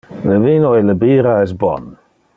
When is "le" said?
0.29-0.37, 0.87-0.95